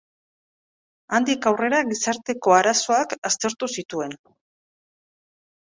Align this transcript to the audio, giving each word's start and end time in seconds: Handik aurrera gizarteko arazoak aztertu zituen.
Handik 1.17 1.45
aurrera 1.51 1.83
gizarteko 1.91 2.57
arazoak 2.61 3.15
aztertu 3.31 3.71
zituen. 3.79 4.19